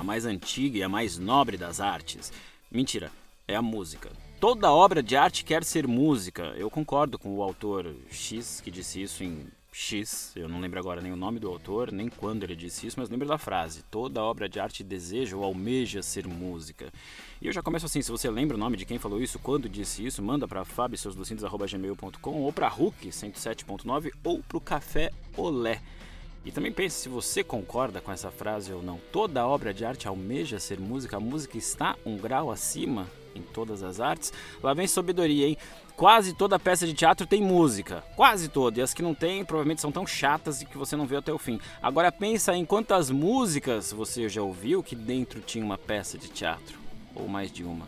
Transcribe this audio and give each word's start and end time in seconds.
a 0.00 0.04
mais 0.04 0.24
antiga 0.24 0.78
e 0.78 0.82
a 0.82 0.88
mais 0.88 1.18
nobre 1.18 1.58
das 1.58 1.78
artes. 1.78 2.32
Mentira, 2.70 3.12
é 3.46 3.54
a 3.54 3.60
música. 3.60 4.10
Toda 4.40 4.72
obra 4.72 5.02
de 5.02 5.14
arte 5.14 5.44
quer 5.44 5.62
ser 5.62 5.86
música. 5.86 6.54
Eu 6.56 6.70
concordo 6.70 7.18
com 7.18 7.34
o 7.34 7.42
autor 7.42 7.94
X 8.10 8.62
que 8.62 8.70
disse 8.70 9.02
isso 9.02 9.22
em 9.22 9.46
X, 9.70 10.32
eu 10.34 10.48
não 10.48 10.58
lembro 10.58 10.80
agora 10.80 11.00
nem 11.00 11.12
o 11.12 11.16
nome 11.16 11.38
do 11.38 11.48
autor, 11.48 11.92
nem 11.92 12.08
quando 12.08 12.42
ele 12.42 12.56
disse 12.56 12.86
isso, 12.86 12.98
mas 12.98 13.10
lembro 13.10 13.28
da 13.28 13.36
frase: 13.36 13.84
toda 13.90 14.22
obra 14.22 14.48
de 14.48 14.58
arte 14.58 14.82
deseja 14.82 15.36
ou 15.36 15.44
almeja 15.44 16.02
ser 16.02 16.26
música. 16.26 16.90
E 17.40 17.46
eu 17.46 17.52
já 17.52 17.62
começo 17.62 17.84
assim: 17.86 18.00
se 18.00 18.10
você 18.10 18.28
lembra 18.30 18.56
o 18.56 18.60
nome 18.60 18.78
de 18.78 18.86
quem 18.86 18.98
falou 18.98 19.20
isso, 19.20 19.38
quando 19.38 19.68
disse 19.68 20.04
isso, 20.04 20.22
manda 20.22 20.48
para 20.48 20.64
fabioslucindos.gmail.com 20.64 22.40
ou 22.40 22.52
para 22.52 22.68
Hulk 22.68 23.10
107.9 23.10 24.10
ou 24.24 24.42
para 24.42 24.56
o 24.56 24.60
Café 24.60 25.10
Olé. 25.36 25.80
E 26.44 26.50
também 26.50 26.72
pense 26.72 26.96
se 26.96 27.08
você 27.08 27.44
concorda 27.44 28.00
com 28.00 28.10
essa 28.10 28.30
frase 28.30 28.72
ou 28.72 28.82
não. 28.82 28.98
Toda 29.12 29.46
obra 29.46 29.74
de 29.74 29.84
arte 29.84 30.08
almeja 30.08 30.58
ser 30.58 30.80
música, 30.80 31.18
a 31.18 31.20
música 31.20 31.58
está 31.58 31.96
um 32.04 32.16
grau 32.16 32.50
acima 32.50 33.06
em 33.34 33.42
todas 33.42 33.82
as 33.82 34.00
artes. 34.00 34.32
Lá 34.62 34.72
vem 34.72 34.86
sabedoria, 34.86 35.46
hein? 35.48 35.56
Quase 35.96 36.32
toda 36.32 36.58
peça 36.58 36.86
de 36.86 36.94
teatro 36.94 37.26
tem 37.26 37.42
música, 37.42 38.02
quase 38.16 38.48
toda. 38.48 38.80
E 38.80 38.82
as 38.82 38.94
que 38.94 39.02
não 39.02 39.14
tem, 39.14 39.44
provavelmente 39.44 39.82
são 39.82 39.92
tão 39.92 40.06
chatas 40.06 40.62
e 40.62 40.66
que 40.66 40.78
você 40.78 40.96
não 40.96 41.06
vê 41.06 41.16
até 41.16 41.30
o 41.30 41.38
fim. 41.38 41.60
Agora 41.82 42.10
pensa 42.10 42.56
em 42.56 42.64
quantas 42.64 43.10
músicas 43.10 43.92
você 43.92 44.26
já 44.26 44.40
ouviu 44.40 44.82
que 44.82 44.96
dentro 44.96 45.40
tinha 45.40 45.62
uma 45.62 45.76
peça 45.76 46.16
de 46.16 46.28
teatro, 46.28 46.78
ou 47.14 47.28
mais 47.28 47.52
de 47.52 47.64
uma. 47.64 47.86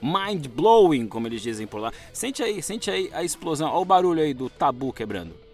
Mind 0.00 0.46
blowing, 0.46 1.08
como 1.08 1.26
eles 1.26 1.42
dizem 1.42 1.66
por 1.66 1.80
lá. 1.80 1.92
Sente 2.12 2.40
aí, 2.40 2.62
sente 2.62 2.88
aí 2.88 3.10
a 3.12 3.24
explosão, 3.24 3.68
olha 3.68 3.78
o 3.78 3.84
barulho 3.84 4.22
aí 4.22 4.32
do 4.32 4.48
tabu 4.48 4.92
quebrando. 4.92 5.45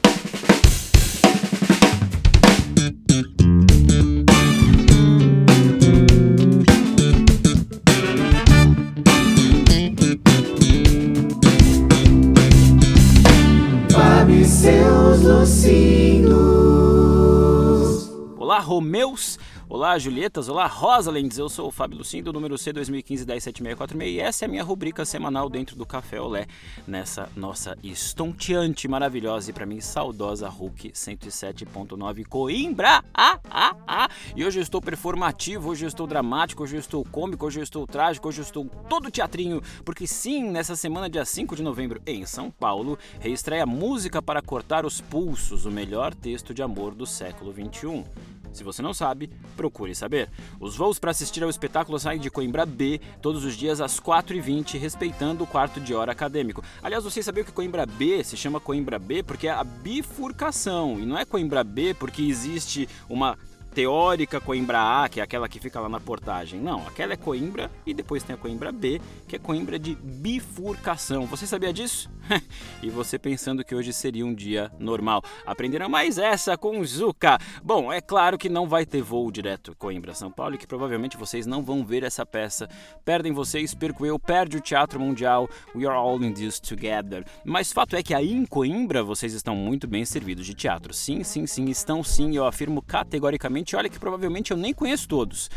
Romeus! 18.63 19.39
Olá, 19.69 19.99
Julietas! 19.99 20.49
Olá, 20.49 20.67
Rosalinds! 20.67 21.37
Eu 21.37 21.49
sou 21.49 21.69
o 21.69 21.71
Fábio 21.71 21.99
Lucindo, 21.99 22.33
número 22.33 22.57
C 22.57 22.73
2015-17646 22.73 24.07
e 24.07 24.21
essa 24.21 24.45
é 24.45 24.47
a 24.47 24.49
minha 24.49 24.63
rubrica 24.63 25.05
semanal 25.05 25.49
dentro 25.49 25.75
do 25.75 25.85
Café 25.85 26.21
Olé, 26.21 26.47
nessa 26.87 27.29
nossa 27.35 27.77
estonteante, 27.83 28.87
maravilhosa 28.87 29.51
e 29.51 29.53
para 29.53 29.67
mim 29.67 29.81
saudosa 29.81 30.49
Hulk 30.49 30.93
107.9 30.93 32.25
Coimbra! 32.27 33.05
Ah, 33.13 33.41
ah, 33.51 33.77
ah! 33.87 34.09
E 34.37 34.45
hoje 34.45 34.61
eu 34.61 34.63
estou 34.63 34.81
performativo, 34.81 35.71
hoje 35.71 35.85
eu 35.85 35.89
estou 35.89 36.07
dramático, 36.07 36.63
hoje 36.63 36.77
eu 36.77 36.81
estou 36.81 37.05
cômico, 37.05 37.47
hoje 37.47 37.59
eu 37.59 37.65
estou 37.65 37.87
trágico, 37.87 38.29
hoje 38.29 38.41
eu 38.41 38.45
estou 38.45 38.65
todo 38.89 39.11
teatrinho, 39.11 39.61
porque 39.85 40.07
sim, 40.07 40.51
nessa 40.51 40.77
semana, 40.77 41.11
dia 41.11 41.25
5 41.25 41.57
de 41.57 41.63
novembro, 41.63 42.01
em 42.07 42.25
São 42.25 42.51
Paulo, 42.51 42.99
reestreia 43.19 43.67
Música 43.67 44.23
para 44.23 44.41
Cortar 44.41 44.87
os 44.87 45.01
Pulsos, 45.01 45.67
o 45.67 45.71
melhor 45.71 46.15
texto 46.15 46.55
de 46.55 46.63
amor 46.63 46.95
do 46.95 47.07
século 47.07 47.53
21. 47.53 48.05
Se 48.53 48.62
você 48.62 48.83
não 48.83 48.92
sabe, 48.92 49.31
procure 49.56 49.95
saber. 49.95 50.28
Os 50.61 50.77
voos 50.77 50.98
para 50.98 51.11
assistir 51.11 51.43
ao 51.43 51.50
espetáculo 51.50 51.99
saem 51.99 52.21
de 52.21 52.31
Coimbra 52.31 52.66
B 52.66 53.00
todos 53.21 53.44
os 53.44 53.56
dias 53.56 53.81
às 53.81 53.99
4h20, 53.99 54.78
respeitando 54.78 55.44
o 55.44 55.47
quarto 55.47 55.81
de 55.81 55.94
hora 55.94 56.12
acadêmico. 56.12 56.62
Aliás, 56.82 57.04
vocês 57.04 57.25
sabiam 57.25 57.44
que 57.44 57.53
Coimbra 57.53 57.87
B 57.87 58.22
se 58.22 58.37
chama 58.37 58.60
Coimbra 58.60 58.99
B 58.99 59.22
porque 59.22 59.49
é 59.49 59.53
a 59.53 59.65
bifurcação, 59.65 60.99
e 61.00 61.06
não 61.06 61.19
é 61.19 61.25
Coimbra 61.25 61.65
B 61.65 61.94
porque 61.94 62.22
existe 62.22 62.88
uma 63.09 63.38
teórica 63.75 64.41
Coimbra 64.41 65.03
A, 65.03 65.09
que 65.09 65.19
é 65.19 65.22
aquela 65.22 65.49
que 65.49 65.59
fica 65.59 65.81
lá 65.81 65.88
na 65.88 65.99
portagem. 65.99 66.60
Não, 66.60 66.87
aquela 66.87 67.15
é 67.15 67.16
Coimbra 67.16 67.71
e 67.87 67.94
depois 67.94 68.22
tem 68.22 68.34
a 68.34 68.38
Coimbra 68.38 68.71
B, 68.71 69.00
que 69.27 69.37
é 69.37 69.38
Coimbra 69.38 69.78
de 69.78 69.94
bifurcação. 69.94 71.27
Você 71.27 71.47
sabia 71.47 71.72
disso? 71.72 72.10
e 72.83 72.91
você 72.91 73.19
pensando 73.19 73.65
que 73.65 73.75
hoje 73.75 73.93
seria 73.93 74.27
um 74.27 74.34
dia 74.34 74.71
normal. 74.78 75.22
Aprenderam 75.47 75.88
mais 75.88 76.19
essa 76.19 76.56
com 76.56 76.84
Zuka. 76.84 77.38
Bom, 77.62 77.93
é 77.93 78.00
claro 78.00 78.37
que 78.37 78.49
não 78.49 78.69
vai 78.69 78.84
ter 78.84 79.03
voo 79.03 79.31
direto 79.31 79.75
Coimbra-São 79.77 80.31
Paulo 80.31 80.54
e 80.54 80.59
que 80.59 80.66
provavelmente 80.66 81.16
vocês 81.16 81.47
não 81.47 81.62
vão 81.62 81.84
ver 81.84 82.03
essa 82.03 82.27
peça. 82.27 82.69
Perdem 83.04 83.33
vocês, 83.33 83.75
perco 83.75 84.04
eu, 84.04 84.19
perde 84.19 84.59
o 84.59 84.60
Teatro 84.60 85.00
Mundial. 85.00 85.49
We 85.75 85.87
are 85.87 85.97
all 85.97 86.22
in 86.22 86.33
this 86.33 86.60
together. 86.60 87.25
Mas 87.44 87.72
fato 87.72 87.97
é 87.97 88.03
que 88.03 88.15
aí 88.15 88.33
em 88.33 88.44
Coimbra 88.44 89.03
vocês 89.03 89.33
estão 89.33 89.56
muito 89.56 89.87
bem 89.87 90.04
servidos 90.04 90.44
de 90.44 90.54
teatro. 90.54 90.93
Sim, 90.93 91.25
sim, 91.25 91.47
sim, 91.47 91.65
estão 91.71 92.04
sim. 92.04 92.37
Eu 92.37 92.47
afirmo 92.47 92.83
categoricamente. 92.83 93.62
Olha 93.77 93.89
que 93.89 93.99
provavelmente 93.99 94.50
eu 94.50 94.56
nem 94.56 94.75
conheço 94.75 95.09
todos. 95.09 95.49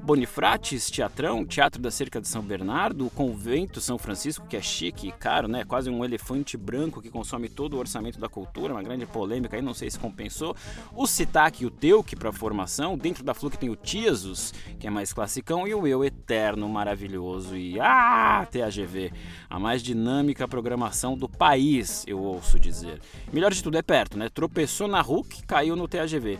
Bonifrates 0.00 0.90
Teatrão, 0.90 1.44
Teatro 1.44 1.80
da 1.80 1.90
Cerca 1.90 2.20
de 2.20 2.26
São 2.26 2.42
Bernardo, 2.42 3.06
o 3.06 3.10
Convento 3.10 3.80
São 3.80 3.96
Francisco, 3.98 4.46
que 4.48 4.56
é 4.56 4.60
chique 4.60 5.08
e 5.08 5.12
caro, 5.12 5.46
né? 5.46 5.64
Quase 5.64 5.90
um 5.90 6.04
elefante 6.04 6.56
branco 6.56 7.00
que 7.00 7.10
consome 7.10 7.48
todo 7.48 7.74
o 7.74 7.78
orçamento 7.78 8.18
da 8.18 8.28
cultura, 8.28 8.72
uma 8.72 8.82
grande 8.82 9.06
polêmica 9.06 9.56
aí, 9.56 9.62
não 9.62 9.74
sei 9.74 9.90
se 9.90 9.98
compensou. 9.98 10.56
O 10.92 11.06
Citac 11.06 11.62
e 11.62 11.66
o 11.66 11.70
Teuc 11.70 12.16
para 12.16 12.32
formação, 12.32 12.98
dentro 12.98 13.22
da 13.22 13.34
Fluke 13.34 13.58
tem 13.58 13.70
o 13.70 13.76
Tiesos, 13.76 14.52
que 14.80 14.86
é 14.86 14.90
mais 14.90 15.12
classicão, 15.12 15.68
e 15.68 15.74
o 15.74 15.86
Eu 15.86 16.04
Eterno, 16.04 16.68
maravilhoso 16.68 17.56
e 17.56 17.78
ah, 17.78 18.46
TAGV, 18.50 19.12
a 19.48 19.58
mais 19.58 19.82
dinâmica 19.82 20.48
programação 20.48 21.16
do 21.16 21.28
país, 21.28 22.04
eu 22.08 22.18
ouço 22.18 22.58
dizer. 22.58 23.00
Melhor 23.32 23.52
de 23.52 23.62
tudo 23.62 23.78
é 23.78 23.82
perto, 23.82 24.18
né? 24.18 24.28
Tropeçou 24.28 24.88
na 24.88 25.00
RUC, 25.00 25.44
caiu 25.46 25.76
no 25.76 25.86
TAGV. 25.86 26.38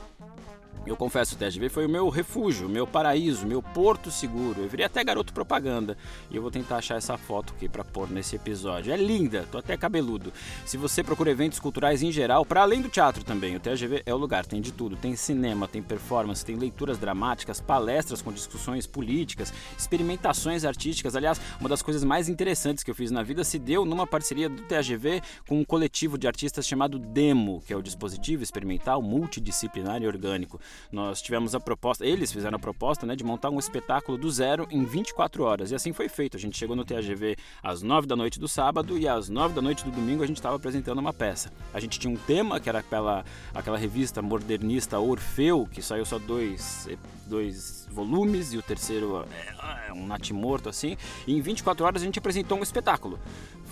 Eu 0.85 0.97
confesso, 0.97 1.37
o 1.37 1.39
TSV 1.39 1.69
foi 1.69 1.87
o 1.87 1.89
meu 1.89 2.09
refúgio, 2.09 2.69
meu 2.69 2.89
paraíso, 2.89 3.47
meu 3.47 3.63
porto 3.63 4.11
seguro. 4.11 4.63
Eu 4.63 4.69
virei 4.69 4.85
até 4.85 5.05
garoto 5.05 5.33
propaganda. 5.33 5.97
E 6.29 6.35
eu 6.35 6.43
vou 6.43 6.51
tentar 6.51 6.79
achar 6.79 6.97
essa 6.97 7.17
foto 7.17 7.53
aqui 7.57 7.69
para 7.69 7.85
pôr 7.85 8.11
nesse 8.11 8.35
episódio. 8.35 8.93
É 8.93 8.97
linda, 8.97 9.47
tô 9.51 9.59
até 9.59 9.77
cabeludo. 9.77 10.33
Se 10.67 10.77
você 10.77 11.05
procura 11.05 11.31
eventos 11.31 11.61
culturais 11.61 12.03
em 12.03 12.11
geral, 12.11 12.45
para 12.45 12.63
além 12.63 12.83
do 12.83 12.89
teatro 12.89 13.23
também, 13.23 13.55
o 13.55 13.61
TGV 13.61 14.03
é 14.05 14.13
o 14.13 14.17
lugar, 14.17 14.45
tem 14.45 14.61
de 14.61 14.73
tudo. 14.73 14.97
Tem 14.97 15.15
cinema, 15.15 15.69
tem 15.69 15.81
performance, 15.81 16.45
tem 16.45 16.57
leituras 16.57 16.99
dramáticas, 16.99 17.61
palestras 17.61 18.21
com 18.21 18.33
discussões 18.33 18.85
políticas, 18.85 19.55
experimentações 19.79 20.65
artísticas. 20.65 21.15
Aliás, 21.15 21.41
uma 21.61 21.69
das 21.69 21.81
coisas 21.81 22.03
mais 22.03 22.29
interessantes 22.29 22.83
que 22.83 22.91
eu 22.91 22.95
fiz 22.95 23.13
na 23.13 23.23
vida 23.23 23.45
se 23.45 23.57
deu 23.57 23.85
numa 23.85 24.07
parceria 24.07 24.49
do 24.49 24.63
TGV 24.63 25.23
com 25.47 25.61
um 25.61 25.65
coletivo 25.65 26.19
de 26.19 26.27
artistas 26.27 26.67
chamado 26.67 26.99
Demo, 26.99 27.63
que 27.65 27.73
é 27.73 27.77
o 27.77 27.83
dispositivo 27.83 28.43
experimental 28.43 29.01
multidisciplinar 29.01 30.03
e 30.03 30.09
orgânico. 30.09 30.61
Nós 30.91 31.23
tivemos 31.23 31.55
a 31.55 31.61
proposta, 31.61 32.05
eles 32.05 32.33
fizeram 32.33 32.57
a 32.57 32.59
proposta 32.59 33.07
né, 33.07 33.17
de 33.17 33.25
montar 33.25 33.51
um 33.51 33.59
espetáculo 33.59 34.19
do 34.19 34.31
zero 34.31 34.67
em 34.71 34.85
24 34.85 35.43
horas. 35.45 35.71
E 35.71 35.75
assim 35.75 35.93
foi 35.93 36.09
feito. 36.09 36.37
A 36.37 36.41
gente 36.41 36.57
chegou 36.57 36.77
no 36.77 36.85
TAGV 36.85 37.37
às 37.63 37.83
9 37.83 38.07
da 38.07 38.17
noite 38.17 38.39
do 38.39 38.49
sábado 38.49 38.99
e 38.99 39.09
às 39.09 39.29
9 39.29 39.55
da 39.55 39.63
noite 39.63 39.85
do 39.85 39.91
domingo 39.91 40.23
a 40.23 40.27
gente 40.27 40.37
estava 40.37 40.57
apresentando 40.57 40.99
uma 40.99 41.13
peça. 41.13 41.53
A 41.73 41.81
gente 41.81 41.99
tinha 41.99 42.13
um 42.13 42.17
tema, 42.17 42.61
que 42.61 42.69
era 42.69 42.81
aquela, 42.81 43.25
aquela 43.55 43.79
revista 43.79 44.23
modernista 44.23 44.99
Orfeu, 44.99 45.69
que 45.71 45.83
saiu 45.83 46.05
só 46.05 46.19
dois, 46.19 46.89
dois 47.27 47.89
volumes 47.91 48.53
e 48.53 48.59
o 48.59 48.63
terceiro 48.63 49.25
é, 49.31 49.89
é 49.89 49.93
um 49.93 50.07
natimorto 50.07 50.69
assim. 50.69 50.97
E 51.27 51.35
em 51.35 51.41
24 51.41 51.85
horas 51.85 52.03
a 52.03 52.05
gente 52.05 52.19
apresentou 52.19 52.59
um 52.59 52.63
espetáculo. 52.63 53.19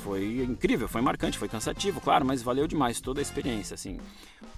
Foi 0.02 0.42
incrível, 0.42 0.88
foi 0.88 1.02
marcante, 1.02 1.38
foi 1.38 1.48
cansativo, 1.48 2.00
claro, 2.00 2.24
mas 2.24 2.42
valeu 2.42 2.66
demais 2.66 3.00
toda 3.00 3.20
a 3.20 3.22
experiência, 3.22 3.74
assim. 3.74 3.98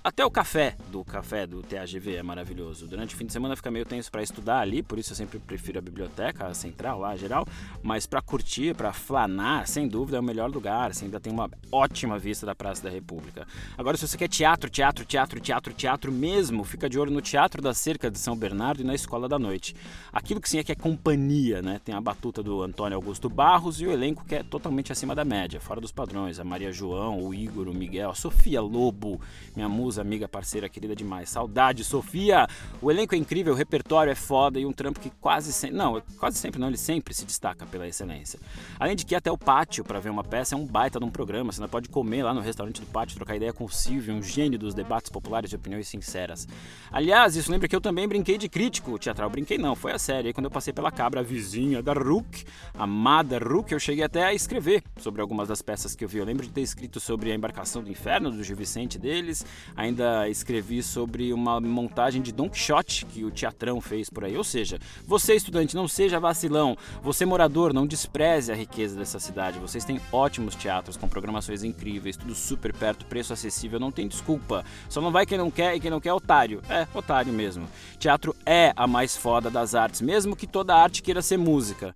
Até 0.05 0.25
o 0.25 0.31
café 0.31 0.77
do 0.91 1.05
café 1.05 1.47
do 1.47 1.63
TAGV 1.63 2.17
é 2.17 2.23
maravilhoso. 2.23 2.87
Durante 2.87 3.15
o 3.15 3.19
fim 3.19 3.27
de 3.27 3.33
semana 3.33 3.55
fica 3.55 3.71
meio 3.71 3.85
tenso 3.85 4.11
para 4.11 4.23
estudar 4.23 4.61
ali, 4.61 4.83
por 4.83 4.99
isso 4.99 5.13
eu 5.13 5.17
sempre 5.17 5.39
prefiro 5.39 5.79
a 5.79 5.83
biblioteca 5.83 6.47
a 6.47 6.55
central 6.55 7.01
lá, 7.01 7.17
geral, 7.17 7.47
mas 7.83 8.07
para 8.07 8.21
curtir, 8.21 8.75
para 8.75 8.93
flanar, 8.93 9.67
sem 9.67 9.87
dúvida 9.87 10.17
é 10.17 10.21
o 10.21 10.23
melhor 10.23 10.51
lugar, 10.51 10.91
assim, 10.91 11.07
ainda 11.07 11.21
tem 11.21 11.33
uma 11.33 11.49
ótima 11.71 12.19
vista 12.19 12.45
da 12.45 12.55
Praça 12.55 12.83
da 12.83 12.91
República. 12.91 13.47
Agora 13.79 13.97
se 13.97 14.07
você 14.07 14.17
quer 14.17 14.29
teatro, 14.29 14.69
teatro, 14.69 15.05
teatro, 15.05 15.41
teatro, 15.41 15.73
teatro 15.73 16.13
mesmo, 16.13 16.65
fica 16.65 16.89
de 16.89 16.99
olho 16.99 17.13
no 17.13 17.21
Teatro 17.21 17.63
da 17.63 17.75
Cerca 17.75 18.11
de 18.11 18.19
São 18.19 18.37
Bernardo 18.37 18.81
e 18.81 18.85
na 18.85 18.95
Escola 18.95 19.29
da 19.29 19.39
Noite. 19.39 19.75
Aquilo 20.13 20.41
que 20.41 20.49
sim 20.49 20.59
é 20.59 20.65
que 20.65 20.73
é 20.73 20.77
companhia, 20.77 21.63
né? 21.63 21.81
Tem 21.85 21.95
a 21.95 22.01
batuta 22.01 22.43
do 22.43 22.63
Antônio 22.63 22.97
Augusto 22.97 23.29
Barros 23.29 23.81
e 23.81 23.87
o 23.87 23.93
elenco 23.93 24.25
que 24.25 24.35
é 24.35 24.43
totalmente 24.43 24.91
acima 24.91 25.15
da 25.15 25.25
média, 25.33 25.59
fora 25.59 25.81
dos 25.81 25.91
padrões, 25.91 26.39
a 26.39 26.45
Maria 26.45 26.71
João, 26.71 27.25
o 27.25 27.33
Igor, 27.33 27.67
o 27.67 27.73
Miguel, 27.73 28.11
a 28.11 28.15
Sofia 28.15 28.61
Lobo, 28.61 29.19
minha 29.57 29.67
música 29.67 30.03
amiga, 30.03 30.29
parceira, 30.29 30.69
querida 30.69 30.95
demais. 30.95 31.31
Saudade, 31.31 31.85
Sofia! 31.85 32.47
O 32.83 32.91
elenco 32.91 33.15
é 33.15 33.19
incrível, 33.19 33.55
o 33.55 33.57
repertório 33.57 34.11
é 34.11 34.15
foda 34.15 34.61
e 34.61 34.67
um 34.67 34.73
trampo 34.73 35.01
que 35.01 35.09
quase 35.09 35.51
sempre. 35.51 35.79
Não, 35.79 36.03
quase 36.19 36.37
sempre 36.37 36.61
não, 36.61 36.69
ele 36.69 36.77
sempre 36.77 37.15
se 37.15 37.25
destaca 37.25 37.65
pela 37.65 37.89
excelência. 37.89 38.39
Além 38.79 38.95
de 38.95 39.07
que 39.07 39.15
até 39.15 39.33
o 39.33 39.39
pátio 39.39 39.83
para 39.83 39.99
ver 40.01 40.11
uma 40.11 40.23
peça 40.23 40.55
é 40.55 40.59
um 40.59 40.67
baita 40.67 40.99
de 40.99 41.07
um 41.07 41.11
programa. 41.11 41.51
Você 41.51 41.63
não 41.63 41.69
pode 41.69 41.89
comer 41.89 42.25
lá 42.25 42.35
no 42.35 42.43
restaurante 42.43 42.83
do 42.83 42.87
pátio, 42.89 43.17
trocar 43.17 43.35
ideia 43.35 43.55
com 43.55 43.65
o 43.65 43.71
Silvio, 43.71 44.15
um 44.15 44.23
gênio 44.23 44.59
dos 44.59 44.75
debates 44.75 45.11
populares 45.11 45.51
e 45.51 45.57
opiniões 45.57 45.89
sinceras. 45.89 46.47
Aliás, 46.91 47.37
isso 47.37 47.51
lembra 47.51 47.69
que 47.69 47.75
eu 47.75 47.81
também 47.81 48.07
brinquei 48.07 48.37
de 48.37 48.51
crítico 48.51 48.99
teatral. 48.99 49.31
Brinquei 49.31 49.57
não, 49.57 49.75
foi 49.75 49.93
a 49.93 49.99
série. 49.99 50.29
Aí 50.29 50.35
quando 50.35 50.45
eu 50.45 50.51
passei 50.51 50.75
pela 50.75 50.93
cabra 50.93 51.23
vizinha 51.23 51.83
da 51.83 51.95
RUC, 51.95 52.45
amada 52.75 53.39
RUC, 53.39 53.73
eu 53.73 53.81
cheguei 53.81 54.05
até 54.05 54.25
a 54.25 54.35
escrever 54.35 54.83
algumas 55.23 55.49
das 55.49 55.63
peças 55.63 55.95
que 55.95 56.05
eu 56.05 56.09
vi. 56.09 56.19
Eu 56.19 56.25
lembro 56.25 56.45
de 56.45 56.53
ter 56.53 56.61
escrito 56.61 57.01
sobre 57.01 57.33
a 57.33 57.35
embarcação 57.35 57.83
do 57.83 57.91
inferno 57.91 58.31
do 58.31 58.43
Gil 58.43 58.57
Vicente 58.57 58.99
deles, 58.99 59.45
ainda 59.77 60.29
escrevi 60.29 60.83
sobre 60.83 61.33
uma 61.33 61.61
montagem 61.61 62.21
de 62.21 62.33
Don 62.33 62.49
Quixote 62.49 63.07
que 63.07 63.25
o 63.25 63.31
Teatrão 63.31 63.81
fez 63.81 64.11
por 64.11 64.25
aí. 64.25 64.37
Ou 64.37 64.45
seja, 64.45 64.79
você 65.07 65.35
estudante, 65.35 65.75
não 65.75 65.89
seja 65.89 66.21
vacilão, 66.21 66.77
você 67.03 67.25
morador, 67.25 67.73
não 67.73 67.87
despreze 67.87 68.53
a 68.53 68.55
riqueza 68.55 68.97
dessa 68.97 69.19
cidade. 69.19 69.59
Vocês 69.59 69.85
têm 69.85 70.01
ótimos 70.13 70.55
teatros 70.55 70.97
com 70.97 71.09
programações 71.09 71.63
incríveis, 71.63 72.17
tudo 72.17 72.35
super 72.35 72.73
perto, 72.75 73.07
preço 73.07 73.33
acessível, 73.33 73.81
não 73.81 73.91
tem 73.91 74.09
desculpa. 74.09 74.65
Só 74.89 75.01
não 75.01 75.13
vai 75.13 75.25
quem 75.25 75.39
não 75.39 75.51
quer 75.51 75.75
e 75.75 75.81
quem 75.81 75.91
não 75.91 76.01
quer 76.01 76.11
é 76.11 76.15
otário. 76.15 76.61
É, 76.69 76.87
otário 76.95 77.33
mesmo. 77.33 77.69
Teatro 77.99 78.35
é 78.45 78.73
a 78.77 78.87
mais 78.87 79.17
foda 79.17 79.51
das 79.51 79.75
artes, 79.75 80.01
mesmo 80.01 80.37
que 80.37 80.47
toda 80.47 80.75
arte 80.75 81.03
queira 81.03 81.23
ser 81.23 81.37
música. 81.37 81.95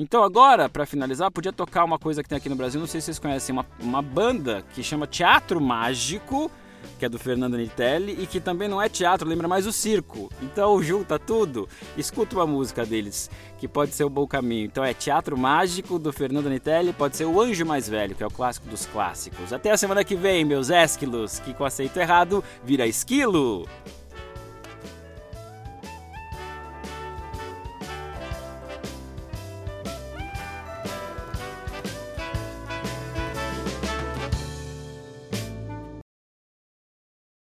Então 0.00 0.22
agora, 0.24 0.66
para 0.66 0.86
finalizar, 0.86 1.30
podia 1.30 1.52
tocar 1.52 1.84
uma 1.84 1.98
coisa 1.98 2.22
que 2.22 2.28
tem 2.28 2.38
aqui 2.38 2.48
no 2.48 2.56
Brasil, 2.56 2.80
não 2.80 2.86
sei 2.86 3.02
se 3.02 3.04
vocês 3.04 3.18
conhecem, 3.18 3.52
uma, 3.52 3.66
uma 3.78 4.00
banda 4.00 4.64
que 4.72 4.82
chama 4.82 5.06
Teatro 5.06 5.60
Mágico, 5.60 6.50
que 6.98 7.04
é 7.04 7.08
do 7.08 7.18
Fernando 7.18 7.58
Nitelli, 7.58 8.16
e 8.18 8.26
que 8.26 8.40
também 8.40 8.66
não 8.66 8.80
é 8.80 8.88
teatro, 8.88 9.28
lembra 9.28 9.46
mais 9.46 9.66
o 9.66 9.72
circo. 9.72 10.30
Então 10.40 10.82
junta 10.82 11.18
tudo, 11.18 11.68
escuta 11.98 12.34
uma 12.34 12.46
música 12.46 12.86
deles, 12.86 13.30
que 13.58 13.68
pode 13.68 13.94
ser 13.94 14.04
o 14.04 14.08
bom 14.08 14.26
caminho. 14.26 14.64
Então 14.64 14.82
é 14.82 14.94
Teatro 14.94 15.36
Mágico 15.36 15.98
do 15.98 16.10
Fernando 16.14 16.48
Nitelli, 16.48 16.94
pode 16.94 17.18
ser 17.18 17.26
o 17.26 17.38
Anjo 17.38 17.66
Mais 17.66 17.86
Velho, 17.86 18.14
que 18.14 18.22
é 18.22 18.26
o 18.26 18.30
clássico 18.30 18.66
dos 18.68 18.86
clássicos. 18.86 19.52
Até 19.52 19.70
a 19.70 19.76
semana 19.76 20.02
que 20.02 20.16
vem, 20.16 20.46
meus 20.46 20.70
esquilos, 20.70 21.40
que 21.40 21.52
com 21.52 21.62
aceito 21.66 21.98
errado 21.98 22.42
vira 22.64 22.86
esquilo. 22.86 23.68